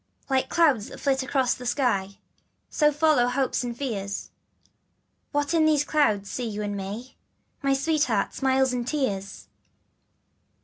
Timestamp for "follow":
2.91-3.27